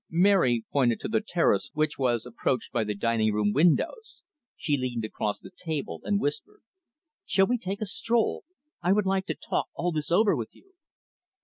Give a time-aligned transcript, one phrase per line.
[0.09, 4.23] Mary pointed to the terrace which was approached by the dining room windows.
[4.55, 6.61] She leaned across the table and whispered.
[7.23, 8.43] "Shall we take a stroll?
[8.81, 10.73] I would like to talk all this over with you."